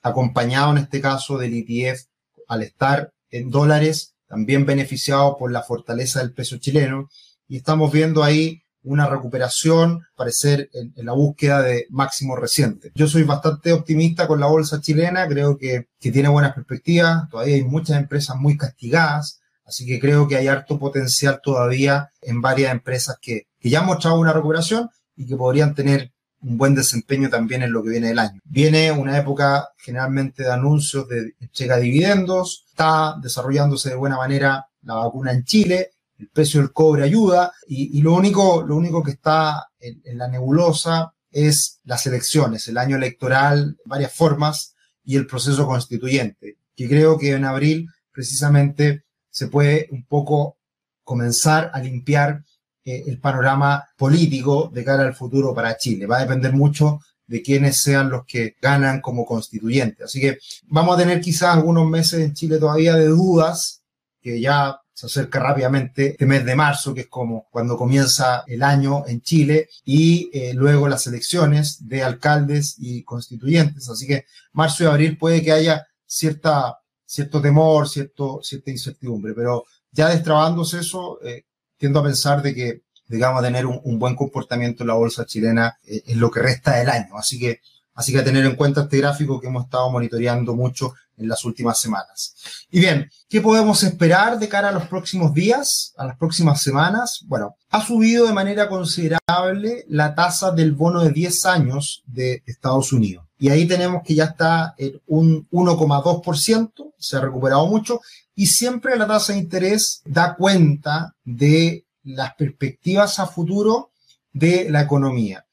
acompañado 0.00 0.72
en 0.72 0.78
este 0.78 1.00
caso 1.00 1.38
del 1.38 1.54
ETF 1.54 2.06
al 2.48 2.62
estar 2.62 3.12
en 3.30 3.50
dólares, 3.50 4.14
también 4.26 4.64
beneficiado 4.64 5.36
por 5.36 5.52
la 5.52 5.62
fortaleza 5.62 6.20
del 6.20 6.32
peso 6.32 6.56
chileno. 6.56 7.08
Y 7.48 7.58
estamos 7.58 7.92
viendo 7.92 8.24
ahí 8.24 8.62
una 8.84 9.08
recuperación, 9.08 10.02
parecer 10.16 10.70
en, 10.72 10.92
la 10.96 11.12
búsqueda 11.12 11.62
de 11.62 11.86
máximos 11.90 12.38
recientes. 12.38 12.92
Yo 12.94 13.06
soy 13.06 13.22
bastante 13.22 13.72
optimista 13.72 14.26
con 14.26 14.40
la 14.40 14.46
bolsa 14.46 14.80
chilena, 14.80 15.26
creo 15.28 15.56
que, 15.56 15.88
que 16.00 16.10
tiene 16.10 16.28
buenas 16.28 16.54
perspectivas, 16.54 17.28
todavía 17.28 17.56
hay 17.56 17.64
muchas 17.64 17.98
empresas 17.98 18.36
muy 18.36 18.56
castigadas, 18.56 19.40
así 19.64 19.86
que 19.86 20.00
creo 20.00 20.26
que 20.26 20.36
hay 20.36 20.48
harto 20.48 20.78
potencial 20.78 21.40
todavía 21.42 22.10
en 22.20 22.40
varias 22.40 22.72
empresas 22.72 23.16
que, 23.20 23.46
que 23.60 23.70
ya 23.70 23.80
han 23.80 23.86
mostrado 23.86 24.18
una 24.18 24.32
recuperación 24.32 24.90
y 25.16 25.26
que 25.26 25.36
podrían 25.36 25.74
tener 25.74 26.12
un 26.42 26.58
buen 26.58 26.74
desempeño 26.74 27.30
también 27.30 27.62
en 27.62 27.72
lo 27.72 27.82
que 27.82 27.90
viene 27.90 28.08
del 28.08 28.18
año. 28.18 28.40
Viene 28.44 28.90
una 28.90 29.16
época 29.16 29.68
generalmente 29.78 30.42
de 30.42 30.52
anuncios 30.52 31.08
de 31.08 31.34
entrega 31.40 31.76
de 31.76 31.82
dividendos, 31.82 32.64
está 32.68 33.14
desarrollándose 33.22 33.90
de 33.90 33.96
buena 33.96 34.16
manera 34.16 34.66
la 34.82 34.94
vacuna 34.94 35.32
en 35.32 35.44
Chile, 35.44 35.90
el 36.18 36.28
precio 36.28 36.60
del 36.60 36.72
cobre 36.72 37.04
ayuda 37.04 37.52
y, 37.66 38.00
lo, 38.00 38.14
único, 38.14 38.62
lo 38.62 38.76
único 38.76 39.02
que 39.02 39.12
está 39.12 39.68
en, 39.78 40.00
en, 40.04 40.18
la 40.18 40.28
nebulosa 40.28 41.12
es 41.30 41.80
las 41.84 42.06
elecciones, 42.06 42.68
el 42.68 42.78
año 42.78 42.96
electoral, 42.96 43.76
varias 43.84 44.14
formas 44.14 44.74
y 45.04 45.16
el 45.16 45.26
proceso 45.26 45.66
constituyente, 45.66 46.58
que 46.76 46.88
creo 46.88 47.18
que 47.18 47.32
en 47.32 47.44
abril 47.44 47.88
precisamente 48.12 49.04
se 49.30 49.48
puede 49.48 49.88
un 49.90 50.04
poco 50.04 50.58
comenzar 51.02 51.70
a 51.72 51.80
limpiar 51.80 52.44
eh, 52.84 53.04
el 53.06 53.18
panorama 53.18 53.84
político 53.96 54.70
de 54.72 54.84
cara 54.84 55.04
al 55.04 55.14
futuro 55.14 55.54
para 55.54 55.76
Chile. 55.76 56.06
Va 56.06 56.18
a 56.18 56.22
depender 56.22 56.52
mucho 56.52 57.00
de 57.26 57.40
quiénes 57.40 57.76
sean 57.76 58.10
los 58.10 58.26
que 58.26 58.56
ganan 58.60 59.00
como 59.00 59.24
constituyentes. 59.24 60.04
Así 60.04 60.20
que 60.20 60.38
vamos 60.66 60.94
a 60.94 60.98
tener 60.98 61.20
quizás 61.20 61.54
algunos 61.54 61.88
meses 61.88 62.20
en 62.20 62.34
Chile 62.34 62.58
todavía 62.58 62.94
de 62.94 63.06
dudas, 63.06 63.82
que 64.20 64.40
ya 64.40 64.81
se 64.94 65.06
acerca 65.06 65.38
rápidamente 65.38 66.10
este 66.10 66.26
mes 66.26 66.44
de 66.44 66.54
marzo, 66.54 66.94
que 66.94 67.02
es 67.02 67.08
como 67.08 67.48
cuando 67.50 67.76
comienza 67.76 68.44
el 68.46 68.62
año 68.62 69.04
en 69.06 69.22
Chile, 69.22 69.68
y 69.84 70.30
eh, 70.32 70.52
luego 70.54 70.88
las 70.88 71.06
elecciones 71.06 71.88
de 71.88 72.02
alcaldes 72.02 72.76
y 72.78 73.02
constituyentes. 73.02 73.88
Así 73.88 74.06
que 74.06 74.26
marzo 74.52 74.84
y 74.84 74.86
abril 74.86 75.16
puede 75.16 75.42
que 75.42 75.52
haya 75.52 75.86
cierta, 76.06 76.78
cierto 77.06 77.40
temor, 77.40 77.88
cierto, 77.88 78.40
cierta 78.42 78.70
incertidumbre, 78.70 79.32
pero 79.34 79.64
ya 79.90 80.08
destrabándose 80.08 80.80
eso, 80.80 81.18
eh, 81.22 81.44
tiendo 81.78 82.00
a 82.00 82.04
pensar 82.04 82.42
de 82.42 82.54
que, 82.54 82.82
digamos, 83.08 83.42
tener 83.42 83.66
un, 83.66 83.80
un, 83.84 83.98
buen 83.98 84.14
comportamiento 84.14 84.82
en 84.82 84.88
la 84.88 84.94
bolsa 84.94 85.26
chilena 85.26 85.78
eh, 85.84 86.02
en 86.06 86.20
lo 86.20 86.30
que 86.30 86.40
resta 86.40 86.76
del 86.76 86.88
año. 86.90 87.16
Así 87.16 87.38
que, 87.38 87.60
así 87.94 88.12
que 88.12 88.18
a 88.18 88.24
tener 88.24 88.44
en 88.44 88.56
cuenta 88.56 88.82
este 88.82 88.98
gráfico 88.98 89.40
que 89.40 89.48
hemos 89.48 89.64
estado 89.64 89.90
monitoreando 89.90 90.54
mucho 90.54 90.94
en 91.22 91.28
las 91.28 91.44
últimas 91.44 91.80
semanas. 91.80 92.34
Y 92.70 92.80
bien, 92.80 93.10
¿qué 93.28 93.40
podemos 93.40 93.82
esperar 93.82 94.38
de 94.38 94.48
cara 94.48 94.68
a 94.68 94.72
los 94.72 94.86
próximos 94.86 95.32
días, 95.32 95.92
a 95.96 96.06
las 96.06 96.16
próximas 96.16 96.62
semanas? 96.62 97.20
Bueno, 97.26 97.56
ha 97.70 97.84
subido 97.84 98.26
de 98.26 98.32
manera 98.32 98.68
considerable 98.68 99.84
la 99.88 100.14
tasa 100.14 100.50
del 100.50 100.72
bono 100.72 101.02
de 101.02 101.10
10 101.10 101.46
años 101.46 102.02
de 102.06 102.42
Estados 102.46 102.92
Unidos. 102.92 103.26
Y 103.38 103.48
ahí 103.48 103.66
tenemos 103.66 104.02
que 104.04 104.14
ya 104.14 104.24
está 104.24 104.74
en 104.78 105.00
un 105.06 105.48
1,2%, 105.50 106.92
se 106.98 107.16
ha 107.16 107.20
recuperado 107.20 107.66
mucho, 107.66 108.00
y 108.34 108.46
siempre 108.46 108.96
la 108.96 109.06
tasa 109.06 109.32
de 109.32 109.40
interés 109.40 110.02
da 110.04 110.34
cuenta 110.36 111.14
de 111.24 111.86
las 112.04 112.34
perspectivas 112.34 113.18
a 113.18 113.26
futuro 113.26 113.90
de 114.32 114.68
la 114.70 114.82
economía. 114.82 115.44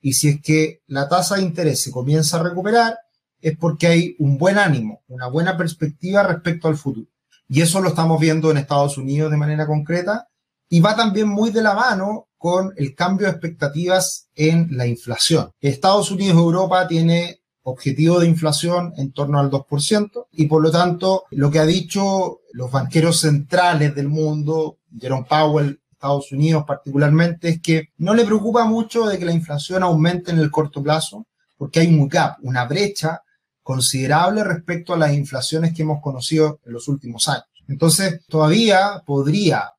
Y 0.00 0.12
si 0.12 0.28
es 0.28 0.42
que 0.42 0.82
la 0.86 1.08
tasa 1.08 1.36
de 1.36 1.42
interés 1.42 1.82
se 1.82 1.90
comienza 1.90 2.38
a 2.38 2.42
recuperar, 2.42 2.98
es 3.40 3.56
porque 3.56 3.86
hay 3.86 4.16
un 4.18 4.38
buen 4.38 4.58
ánimo, 4.58 5.02
una 5.08 5.28
buena 5.28 5.56
perspectiva 5.56 6.22
respecto 6.22 6.68
al 6.68 6.76
futuro. 6.76 7.06
Y 7.48 7.62
eso 7.62 7.80
lo 7.80 7.88
estamos 7.88 8.20
viendo 8.20 8.50
en 8.50 8.58
Estados 8.58 8.98
Unidos 8.98 9.30
de 9.30 9.36
manera 9.36 9.66
concreta 9.66 10.28
y 10.68 10.80
va 10.80 10.94
también 10.94 11.28
muy 11.28 11.50
de 11.50 11.62
la 11.62 11.74
mano 11.74 12.28
con 12.36 12.72
el 12.76 12.94
cambio 12.94 13.26
de 13.26 13.32
expectativas 13.32 14.28
en 14.34 14.68
la 14.76 14.86
inflación. 14.86 15.50
Estados 15.60 16.10
Unidos 16.10 16.36
y 16.36 16.38
Europa 16.38 16.86
tiene 16.86 17.40
objetivo 17.62 18.20
de 18.20 18.26
inflación 18.26 18.92
en 18.96 19.12
torno 19.12 19.38
al 19.40 19.50
2% 19.50 20.26
y 20.32 20.46
por 20.46 20.62
lo 20.62 20.70
tanto 20.70 21.24
lo 21.30 21.50
que 21.50 21.58
ha 21.58 21.66
dicho 21.66 22.40
los 22.52 22.70
banqueros 22.70 23.20
centrales 23.20 23.94
del 23.94 24.08
mundo, 24.08 24.78
Jerome 24.98 25.26
Powell, 25.28 25.80
Estados 25.90 26.32
Unidos 26.32 26.64
particularmente, 26.66 27.48
es 27.48 27.60
que 27.60 27.88
no 27.98 28.14
le 28.14 28.24
preocupa 28.24 28.64
mucho 28.64 29.06
de 29.06 29.18
que 29.18 29.24
la 29.24 29.32
inflación 29.32 29.82
aumente 29.82 30.30
en 30.30 30.38
el 30.38 30.50
corto 30.50 30.82
plazo 30.82 31.26
porque 31.56 31.80
hay 31.80 31.88
un 31.88 32.08
gap, 32.08 32.38
una 32.42 32.64
brecha 32.66 33.22
considerable 33.68 34.44
respecto 34.44 34.94
a 34.94 34.96
las 34.96 35.12
inflaciones 35.12 35.74
que 35.74 35.82
hemos 35.82 36.00
conocido 36.00 36.58
en 36.64 36.72
los 36.72 36.88
últimos 36.88 37.28
años. 37.28 37.44
Entonces, 37.68 38.24
todavía 38.26 39.02
podría 39.04 39.74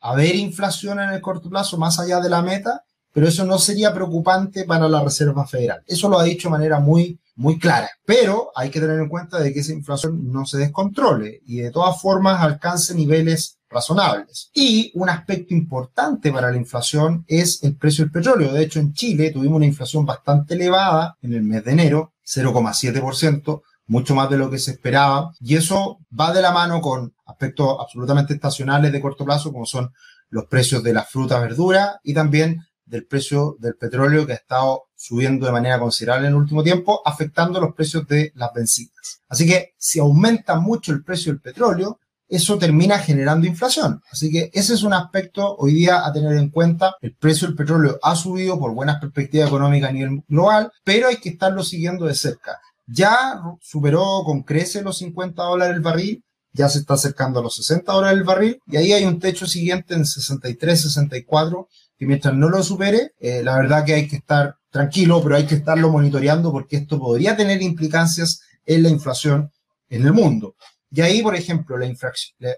haber 0.00 0.34
inflación 0.36 0.98
en 0.98 1.10
el 1.10 1.20
corto 1.20 1.50
plazo 1.50 1.76
más 1.76 1.98
allá 1.98 2.20
de 2.20 2.30
la 2.30 2.40
meta, 2.40 2.84
pero 3.12 3.28
eso 3.28 3.44
no 3.44 3.58
sería 3.58 3.92
preocupante 3.92 4.64
para 4.64 4.88
la 4.88 5.04
Reserva 5.04 5.46
Federal. 5.46 5.82
Eso 5.86 6.08
lo 6.08 6.18
ha 6.18 6.24
dicho 6.24 6.48
de 6.48 6.52
manera 6.52 6.80
muy, 6.80 7.20
muy 7.36 7.58
clara. 7.58 7.90
Pero 8.06 8.50
hay 8.54 8.70
que 8.70 8.80
tener 8.80 8.98
en 8.98 9.10
cuenta 9.10 9.38
de 9.38 9.52
que 9.52 9.60
esa 9.60 9.74
inflación 9.74 10.32
no 10.32 10.46
se 10.46 10.56
descontrole 10.56 11.42
y 11.44 11.58
de 11.58 11.70
todas 11.70 12.00
formas 12.00 12.40
alcance 12.40 12.94
niveles 12.94 13.58
razonables. 13.68 14.52
Y 14.54 14.90
un 14.94 15.10
aspecto 15.10 15.52
importante 15.52 16.32
para 16.32 16.50
la 16.50 16.56
inflación 16.56 17.26
es 17.28 17.62
el 17.62 17.76
precio 17.76 18.04
del 18.04 18.12
petróleo. 18.12 18.54
De 18.54 18.62
hecho, 18.62 18.80
en 18.80 18.94
Chile 18.94 19.32
tuvimos 19.32 19.56
una 19.56 19.66
inflación 19.66 20.06
bastante 20.06 20.54
elevada 20.54 21.18
en 21.20 21.34
el 21.34 21.42
mes 21.42 21.62
de 21.62 21.72
enero, 21.72 22.13
0,7%, 22.24 23.62
mucho 23.86 24.14
más 24.14 24.30
de 24.30 24.38
lo 24.38 24.50
que 24.50 24.58
se 24.58 24.72
esperaba. 24.72 25.32
Y 25.40 25.56
eso 25.56 25.98
va 26.18 26.32
de 26.32 26.42
la 26.42 26.52
mano 26.52 26.80
con 26.80 27.14
aspectos 27.26 27.76
absolutamente 27.80 28.34
estacionales 28.34 28.92
de 28.92 29.00
corto 29.00 29.24
plazo, 29.24 29.52
como 29.52 29.66
son 29.66 29.92
los 30.30 30.46
precios 30.46 30.82
de 30.82 30.92
las 30.92 31.10
frutas, 31.10 31.40
verduras 31.40 31.96
y 32.02 32.14
también 32.14 32.62
del 32.84 33.06
precio 33.06 33.56
del 33.60 33.76
petróleo 33.76 34.26
que 34.26 34.32
ha 34.32 34.36
estado 34.36 34.84
subiendo 34.94 35.46
de 35.46 35.52
manera 35.52 35.78
considerable 35.78 36.26
en 36.26 36.34
el 36.34 36.38
último 36.38 36.62
tiempo, 36.62 37.00
afectando 37.04 37.60
los 37.60 37.74
precios 37.74 38.06
de 38.06 38.32
las 38.34 38.52
bencinas. 38.54 39.22
Así 39.28 39.46
que 39.46 39.74
si 39.76 40.00
aumenta 40.00 40.58
mucho 40.58 40.92
el 40.92 41.02
precio 41.02 41.32
del 41.32 41.40
petróleo, 41.40 42.00
eso 42.34 42.58
termina 42.58 42.98
generando 42.98 43.46
inflación. 43.46 44.02
Así 44.10 44.30
que 44.30 44.50
ese 44.52 44.74
es 44.74 44.82
un 44.82 44.92
aspecto 44.92 45.56
hoy 45.56 45.72
día 45.72 46.04
a 46.04 46.12
tener 46.12 46.36
en 46.36 46.50
cuenta. 46.50 46.96
El 47.00 47.14
precio 47.14 47.46
del 47.46 47.56
petróleo 47.56 47.98
ha 48.02 48.16
subido 48.16 48.58
por 48.58 48.74
buenas 48.74 49.00
perspectivas 49.00 49.48
económicas 49.48 49.90
a 49.90 49.92
nivel 49.92 50.22
global, 50.28 50.72
pero 50.82 51.08
hay 51.08 51.16
que 51.16 51.30
estarlo 51.30 51.62
siguiendo 51.62 52.06
de 52.06 52.14
cerca. 52.14 52.58
Ya 52.86 53.40
superó 53.60 54.22
con 54.24 54.42
crece 54.42 54.82
los 54.82 54.98
50 54.98 55.42
dólares 55.42 55.76
el 55.76 55.82
barril, 55.82 56.24
ya 56.52 56.68
se 56.68 56.80
está 56.80 56.94
acercando 56.94 57.40
a 57.40 57.42
los 57.42 57.56
60 57.56 57.92
dólares 57.92 58.18
el 58.18 58.24
barril, 58.24 58.58
y 58.66 58.76
ahí 58.76 58.92
hay 58.92 59.04
un 59.04 59.18
techo 59.18 59.46
siguiente 59.46 59.94
en 59.94 60.04
63, 60.04 60.82
64, 60.82 61.68
que 61.96 62.06
mientras 62.06 62.34
no 62.34 62.48
lo 62.48 62.62
supere, 62.62 63.12
eh, 63.20 63.42
la 63.42 63.56
verdad 63.56 63.84
que 63.84 63.94
hay 63.94 64.08
que 64.08 64.16
estar 64.16 64.56
tranquilo, 64.70 65.22
pero 65.22 65.36
hay 65.36 65.46
que 65.46 65.54
estarlo 65.54 65.90
monitoreando 65.90 66.50
porque 66.50 66.76
esto 66.76 66.98
podría 66.98 67.36
tener 67.36 67.62
implicancias 67.62 68.40
en 68.66 68.82
la 68.82 68.88
inflación 68.88 69.50
en 69.88 70.04
el 70.04 70.12
mundo. 70.12 70.56
Y 70.94 71.00
ahí, 71.00 71.22
por 71.22 71.34
ejemplo, 71.34 71.76
la, 71.76 71.92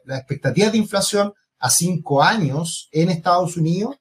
la, 0.04 0.18
expectativa 0.18 0.68
de 0.68 0.76
inflación 0.76 1.32
a 1.58 1.70
cinco 1.70 2.22
años 2.22 2.90
en 2.92 3.08
Estados 3.08 3.56
Unidos 3.56 3.96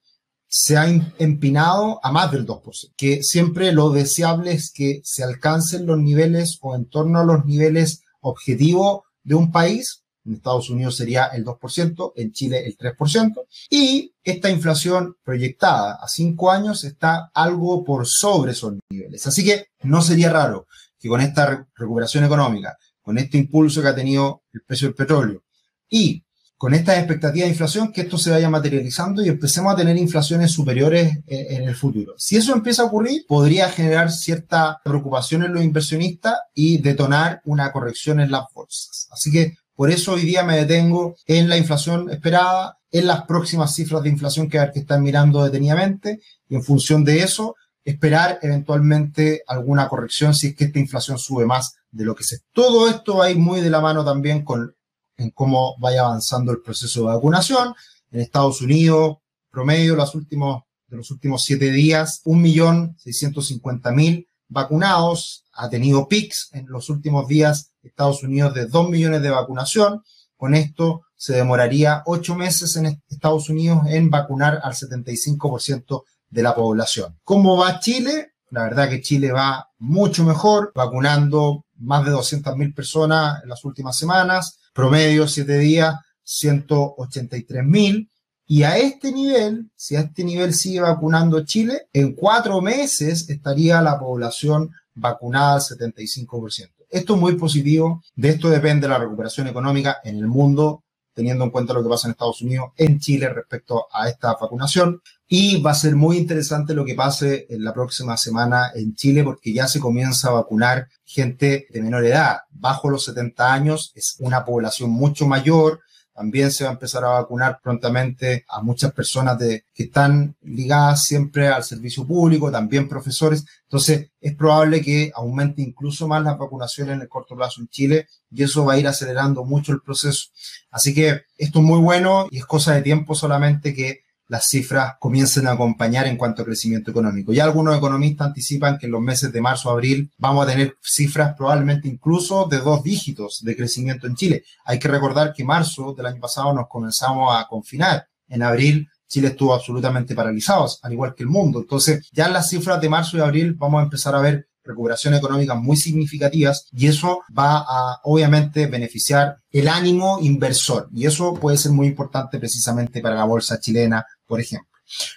se 0.46 0.76
ha 0.76 0.88
empinado 1.20 2.02
a 2.04 2.12
más 2.12 2.34
del 2.34 2.46
2%, 2.46 2.92
que 2.98 3.24
siempre 3.24 3.72
lo 3.72 3.92
deseable 3.92 4.52
es 4.52 4.74
que 4.74 5.00
se 5.06 5.24
alcancen 5.24 5.86
los 5.86 6.00
niveles 6.00 6.58
o 6.62 6.76
en 6.76 6.86
torno 6.90 7.20
a 7.20 7.24
los 7.24 7.46
niveles 7.46 8.02
objetivos 8.20 9.04
de 9.24 9.36
un 9.36 9.54
país. 9.54 10.04
En 10.26 10.34
Estados 10.34 10.70
Unidos 10.70 10.98
sería 10.98 11.28
el 11.28 11.46
2%, 11.46 12.12
en 12.18 12.34
Chile 12.34 12.66
el 12.66 12.76
3%, 12.78 13.42
y 13.70 14.14
esta 14.22 14.50
inflación 14.50 15.16
proyectada 15.24 15.94
a 15.94 16.10
cinco 16.10 16.52
años 16.52 16.84
está 16.84 17.32
algo 17.34 17.86
por 17.86 18.06
sobre 18.06 18.52
esos 18.52 18.74
niveles. 18.90 19.26
Así 19.28 19.46
que 19.46 19.68
no 19.84 20.02
sería 20.02 20.30
raro 20.30 20.68
que 21.00 21.08
con 21.08 21.22
esta 21.22 21.68
recuperación 21.78 22.26
económica 22.26 22.78
con 23.06 23.20
este 23.20 23.38
impulso 23.38 23.84
que 23.84 23.88
ha 23.88 23.96
tenido 23.96 24.42
el 24.52 24.64
precio 24.64 24.88
del 24.88 24.96
petróleo 24.96 25.44
y 25.88 26.24
con 26.58 26.74
estas 26.74 26.98
expectativas 26.98 27.48
de 27.48 27.52
inflación, 27.52 27.92
que 27.92 28.02
esto 28.02 28.18
se 28.18 28.32
vaya 28.32 28.50
materializando 28.50 29.24
y 29.24 29.30
empecemos 29.30 29.72
a 29.72 29.76
tener 29.76 29.98
inflaciones 29.98 30.52
superiores 30.52 31.20
en, 31.28 31.64
el 31.64 31.76
futuro. 31.76 32.16
Si 32.18 32.38
eso 32.38 32.54
empieza 32.54 32.82
a 32.82 32.86
ocurrir, 32.86 33.26
podría 33.28 33.70
generar 33.70 34.10
cierta 34.12 34.82
preocupación 34.84 35.44
en 35.44 35.54
los 35.54 35.64
inversionistas 35.64 36.34
y 36.56 36.80
detonar 36.80 37.42
una 37.46 37.72
corrección 37.72 38.20
en 38.22 38.32
las 38.32 38.46
bolsas. 38.54 39.10
Así 39.12 39.32
que 39.32 39.58
por 39.76 39.92
eso 39.92 40.14
hoy 40.14 40.22
día 40.22 40.44
me 40.44 40.56
detengo 40.56 41.18
en 41.28 41.50
la 41.50 41.58
inflación 41.58 42.10
esperada, 42.10 42.80
en 42.90 43.06
las 43.06 43.26
próximas 43.26 43.76
cifras 43.76 44.02
de 44.02 44.10
inflación 44.10 44.50
que, 44.50 44.58
que 44.74 44.80
están 44.80 45.04
mirando 45.04 45.44
detenidamente 45.44 46.22
y 46.50 46.56
en 46.56 46.64
función 46.64 47.04
de 47.04 47.20
eso 47.20 47.56
esperar 47.86 48.40
eventualmente 48.42 49.44
alguna 49.48 49.88
corrección 49.88 50.34
si 50.34 50.48
es 50.48 50.56
que 50.56 50.66
esta 50.66 50.80
inflación 50.80 51.20
sube 51.20 51.46
más 51.46 51.76
de 51.92 52.04
lo 52.04 52.16
que 52.16 52.24
se. 52.24 52.40
Todo 52.52 52.90
esto 52.90 53.18
va 53.18 53.26
a 53.26 53.32
ir 53.32 53.38
muy 53.38 53.62
de 53.62 53.70
la 53.70 53.80
mano 53.80 54.04
también 54.04 54.44
con 54.44 54.76
en 55.18 55.32
cómo 55.32 55.78
vaya 55.80 56.02
avanzando 56.02 56.52
el 56.52 56.62
proceso 56.62 57.02
de 57.02 57.08
vacunación. 57.08 57.74
En 58.12 58.20
Estados 58.20 58.62
Unidos, 58.62 59.18
promedio 59.50 59.96
los 59.96 60.14
últimos, 60.16 60.64
de 60.88 60.98
los 60.98 61.10
últimos 61.12 61.44
siete 61.44 61.72
días, 61.72 62.22
1.650.000 62.26 64.28
vacunados. 64.50 65.46
Ha 65.54 65.70
tenido 65.70 66.10
pics 66.10 66.50
en 66.52 66.66
los 66.68 66.90
últimos 66.90 67.28
días 67.28 67.72
Estados 67.82 68.24
Unidos 68.24 68.54
de 68.54 68.66
2 68.66 68.90
millones 68.90 69.22
de 69.22 69.30
vacunación. 69.30 70.04
Con 70.36 70.54
esto 70.54 71.04
se 71.16 71.34
demoraría 71.34 72.04
ocho 72.06 72.36
meses 72.36 72.76
en 72.76 73.02
Estados 73.08 73.50
Unidos 73.50 73.84
en 73.88 74.10
vacunar 74.10 74.60
al 74.64 74.74
75% 74.74 76.04
de 76.30 76.44
la 76.44 76.56
población. 76.56 77.18
¿Cómo 77.24 77.58
va 77.58 77.80
Chile? 77.80 78.34
La 78.52 78.64
verdad 78.64 78.90
que 78.90 79.02
Chile 79.02 79.32
va 79.32 79.70
mucho 79.80 80.24
mejor, 80.24 80.72
vacunando 80.76 81.66
más 81.78 82.06
de 82.06 82.12
200.000 82.12 82.74
personas 82.74 83.44
en 83.44 83.50
las 83.50 83.64
últimas 83.66 83.98
semanas, 83.98 84.60
promedio 84.74 85.28
siete 85.28 85.58
días, 85.58 85.96
183.000. 86.26 88.10
Y 88.48 88.64
a 88.64 88.78
este 88.78 89.12
nivel, 89.12 89.72
si 89.76 89.96
a 89.96 90.02
este 90.02 90.24
nivel 90.24 90.54
sigue 90.54 90.80
vacunando 90.80 91.44
Chile, 91.44 91.88
en 91.92 92.14
cuatro 92.14 92.62
meses 92.62 93.28
estaría 93.30 93.82
la 93.82 94.00
población 94.00 94.72
vacunada 94.94 95.56
al 95.56 95.62
75%. 95.62 96.72
Esto 96.90 97.16
es 97.16 97.20
muy 97.20 97.36
positivo. 97.36 98.04
De 98.16 98.30
esto 98.30 98.50
depende 98.50 98.88
la 98.88 99.00
recuperación 99.00 99.48
económica 99.48 99.98
en 100.04 100.18
el 100.18 100.28
mundo, 100.28 100.84
teniendo 101.14 101.44
en 101.44 101.50
cuenta 101.50 101.74
lo 101.74 101.82
que 101.82 101.90
pasa 101.90 102.08
en 102.08 102.12
Estados 102.12 102.42
Unidos, 102.42 102.72
en 102.78 103.00
Chile 103.00 103.30
respecto 103.30 103.88
a 103.92 104.08
esta 104.10 104.36
vacunación. 104.40 105.02
Y 105.28 105.60
va 105.62 105.72
a 105.72 105.76
ser 105.76 105.96
muy 105.96 106.18
interesante 106.18 106.76
lo 106.76 106.86
que 106.86 106.94
pase 106.94 107.48
en 107.50 107.64
la 107.64 107.74
próxima 107.74 108.16
semana 108.16 108.72
en 108.76 108.94
Chile 108.94 109.24
porque 109.24 109.54
ya 109.54 109.68
se 109.68 109.80
comienza 109.80 110.30
a 110.30 110.34
vacunar 110.34 110.88
gente 111.04 111.66
de 111.72 111.82
menor 111.82 112.06
edad. 112.06 112.40
Bajo 112.52 112.90
los 112.90 113.06
70 113.06 113.52
años 113.52 113.92
es 113.96 114.18
una 114.20 114.46
población 114.46 114.92
mucho 114.92 115.26
mayor. 115.26 115.82
También 116.14 116.52
se 116.52 116.64
va 116.64 116.70
a 116.70 116.74
empezar 116.74 117.04
a 117.04 117.10
vacunar 117.10 117.60
prontamente 117.62 118.46
a 118.48 118.62
muchas 118.62 118.94
personas 118.94 119.38
de, 119.38 119.66
que 119.74 119.84
están 119.84 120.36
ligadas 120.44 121.04
siempre 121.04 121.50
al 121.50 121.64
servicio 121.64 122.06
público, 122.08 122.52
también 122.52 122.88
profesores. 122.88 123.44
Entonces, 123.64 124.12
es 124.22 124.36
probable 124.36 124.82
que 124.82 125.12
aumente 125.14 125.62
incluso 125.62 126.08
más 126.08 126.24
las 126.24 126.38
vacunaciones 126.38 126.96
en 126.96 127.02
el 127.02 127.10
corto 127.10 127.36
plazo 127.36 127.60
en 127.60 127.68
Chile 127.68 128.08
y 128.32 128.44
eso 128.44 128.64
va 128.64 128.74
a 128.74 128.78
ir 128.78 128.88
acelerando 128.88 129.44
mucho 129.44 129.74
el 129.74 129.82
proceso. 129.82 130.30
Así 130.70 130.94
que 130.94 131.24
esto 131.38 131.60
es 131.60 131.66
muy 131.66 131.80
bueno 131.80 132.28
y 132.32 132.38
es 132.38 132.46
cosa 132.46 132.76
de 132.76 132.84
tiempo 132.84 133.14
solamente 133.14 133.74
que 133.74 134.05
las 134.28 134.48
cifras 134.48 134.96
comiencen 135.00 135.48
a 135.48 135.52
acompañar 135.52 136.08
en 136.08 136.18
cuanto 136.18 136.42
a 136.42 136.46
crecimiento 136.46 136.92
económico. 136.92 137.34
Ya 137.34 137.44
algunos 137.44 137.78
economistas 137.78 138.28
anticipan 138.28 138.78
que 138.78 138.88
en 138.88 138.92
los 138.92 139.02
meses 139.02 139.32
de 139.32 139.42
marzo 139.42 139.70
abril 139.70 140.12
vamos 140.18 140.46
a 140.46 140.52
tener 140.52 140.76
cifras 140.82 141.36
probablemente 141.36 141.88
incluso 141.88 142.48
de 142.48 142.58
dos 142.58 142.84
dígitos 142.84 143.42
de 143.44 143.56
crecimiento 143.56 144.08
en 144.08 144.16
Chile. 144.16 144.44
Hay 144.66 144.80
que 144.80 144.88
recordar 144.88 145.34
que 145.34 145.44
marzo 145.44 145.94
del 145.94 146.08
año 146.08 146.20
pasado 146.20 146.54
nos 146.54 146.68
comenzamos 146.68 147.36
a 147.36 147.48
confinar. 147.48 148.08
En 148.28 148.42
abril 148.42 148.90
Chile 149.08 149.30
estuvo 149.30 149.54
absolutamente 149.54 150.16
paralizado, 150.16 150.68
al 150.82 150.94
igual 150.94 151.14
que 151.14 151.24
el 151.24 151.30
mundo. 151.30 151.60
Entonces, 151.60 152.10
ya 152.12 152.26
en 152.26 152.34
las 152.34 152.50
cifras 152.50 152.82
de 152.82 152.90
marzo 152.90 153.18
y 153.18 153.22
abril 153.22 153.54
vamos 153.54 153.80
a 153.80 153.84
empezar 153.84 154.16
a 154.16 154.20
ver 154.20 154.48
recuperación 154.66 155.14
económica 155.14 155.56
muy 155.56 155.78
significativas 155.78 156.68
y 156.72 156.88
eso 156.88 157.22
va 157.38 157.60
a 157.60 158.00
obviamente 158.04 158.68
beneficiar 158.68 159.38
el 159.52 159.68
ánimo 159.68 160.20
inversor 160.22 160.90
y 160.94 161.06
eso 161.06 161.34
puede 161.36 161.58
ser 161.58 161.72
muy 161.72 161.88
importante 161.88 162.40
precisamente 162.40 163.02
para 163.02 163.16
la 163.16 163.26
bolsa 163.26 163.60
chilena 163.60 164.06
por 164.26 164.40
ejemplo. 164.40 164.70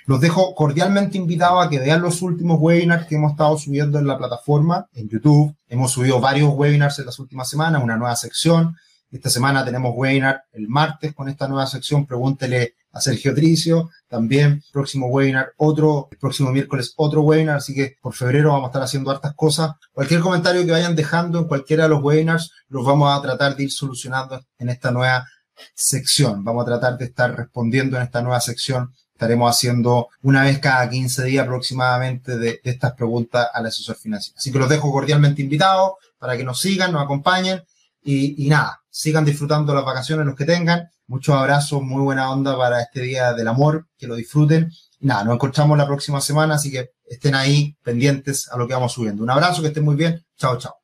Los 0.06 0.20
dejo 0.20 0.54
cordialmente 0.54 1.18
invitados 1.18 1.64
a 1.64 1.68
que 1.68 1.78
vean 1.78 2.00
los 2.00 2.22
últimos 2.22 2.58
webinars 2.58 3.06
que 3.06 3.16
hemos 3.16 3.32
estado 3.32 3.58
subiendo 3.58 3.98
en 3.98 4.06
la 4.06 4.16
plataforma, 4.16 4.86
en 4.94 5.08
YouTube. 5.08 5.54
Hemos 5.68 5.92
subido 5.92 6.20
varios 6.20 6.54
webinars 6.54 6.98
en 6.98 7.06
las 7.06 7.18
últimas 7.18 7.50
semanas, 7.50 7.82
una 7.82 7.96
nueva 7.96 8.16
sección. 8.16 8.76
Esta 9.10 9.30
semana 9.30 9.64
tenemos 9.64 9.92
webinar 9.94 10.42
el 10.52 10.68
martes 10.68 11.14
con 11.14 11.28
esta 11.28 11.48
nueva 11.48 11.66
sección. 11.66 12.06
Pregúntele 12.06 12.74
a 12.92 13.00
Sergio 13.00 13.34
Tricio. 13.34 13.90
También 14.08 14.62
próximo 14.72 15.08
webinar, 15.08 15.52
otro, 15.56 16.08
el 16.10 16.18
próximo 16.18 16.50
miércoles 16.50 16.94
otro 16.96 17.22
webinar. 17.22 17.56
Así 17.56 17.74
que 17.74 17.96
por 18.00 18.14
febrero 18.14 18.52
vamos 18.52 18.66
a 18.66 18.68
estar 18.68 18.82
haciendo 18.82 19.10
hartas 19.10 19.34
cosas. 19.34 19.72
Cualquier 19.92 20.20
comentario 20.20 20.64
que 20.64 20.72
vayan 20.72 20.96
dejando 20.96 21.38
en 21.38 21.44
cualquiera 21.46 21.84
de 21.84 21.90
los 21.90 22.02
webinars 22.02 22.50
los 22.68 22.84
vamos 22.84 23.16
a 23.16 23.20
tratar 23.22 23.56
de 23.56 23.64
ir 23.64 23.72
solucionando 23.72 24.40
en 24.58 24.68
esta 24.68 24.90
nueva 24.90 25.26
sección. 25.74 26.44
Vamos 26.44 26.62
a 26.62 26.66
tratar 26.66 26.98
de 26.98 27.06
estar 27.06 27.36
respondiendo 27.36 27.96
en 27.96 28.04
esta 28.04 28.22
nueva 28.22 28.40
sección. 28.40 28.92
Estaremos 29.12 29.50
haciendo 29.50 30.08
una 30.22 30.44
vez 30.44 30.60
cada 30.60 30.88
15 30.88 31.24
días 31.24 31.44
aproximadamente 31.44 32.38
de, 32.38 32.60
estas 32.62 32.92
preguntas 32.92 33.48
al 33.52 33.66
asesor 33.66 33.96
financiero. 33.96 34.36
Así 34.38 34.52
que 34.52 34.58
los 34.58 34.68
dejo 34.68 34.92
cordialmente 34.92 35.42
invitados 35.42 35.92
para 36.18 36.36
que 36.36 36.44
nos 36.44 36.60
sigan, 36.60 36.92
nos 36.92 37.02
acompañen 37.02 37.62
y, 38.02 38.46
y 38.46 38.48
nada, 38.48 38.80
sigan 38.90 39.24
disfrutando 39.24 39.74
las 39.74 39.84
vacaciones 39.84 40.24
los 40.24 40.36
que 40.36 40.44
tengan. 40.44 40.88
Muchos 41.08 41.34
abrazos, 41.34 41.82
muy 41.82 42.02
buena 42.02 42.30
onda 42.30 42.54
para 42.56 42.82
este 42.82 43.00
día 43.00 43.32
del 43.32 43.48
amor, 43.48 43.88
que 43.96 44.06
lo 44.06 44.14
disfruten. 44.14 44.70
Nada, 45.00 45.24
nos 45.24 45.34
encontramos 45.36 45.78
la 45.78 45.86
próxima 45.86 46.20
semana, 46.20 46.56
así 46.56 46.70
que 46.70 46.90
estén 47.06 47.34
ahí 47.34 47.76
pendientes 47.82 48.46
a 48.52 48.58
lo 48.58 48.68
que 48.68 48.74
vamos 48.74 48.92
subiendo. 48.92 49.22
Un 49.22 49.30
abrazo, 49.30 49.62
que 49.62 49.68
estén 49.68 49.84
muy 49.84 49.96
bien. 49.96 50.22
Chao, 50.36 50.58
chao. 50.58 50.78